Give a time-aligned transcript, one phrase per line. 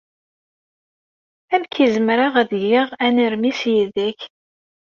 [1.53, 4.19] Amek ay zemreɣ ad geɣ anermis yid-k?